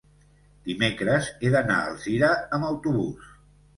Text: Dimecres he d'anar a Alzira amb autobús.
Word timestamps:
Dimecres 0.69 1.29
he 1.47 1.51
d'anar 1.57 1.77
a 1.83 1.91
Alzira 1.91 2.33
amb 2.59 2.69
autobús. 2.71 3.29